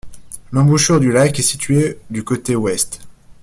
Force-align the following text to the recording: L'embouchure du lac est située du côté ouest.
L'embouchure 0.51 0.99
du 0.99 1.11
lac 1.11 1.37
est 1.37 1.43
située 1.43 1.99
du 2.09 2.23
côté 2.23 2.55
ouest. 2.55 3.01